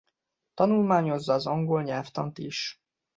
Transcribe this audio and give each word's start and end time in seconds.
Tanulmányozza 0.53 1.33
az 1.33 1.45
angol 1.47 1.83
nyelvtant 1.83 2.37
is. 2.37 2.77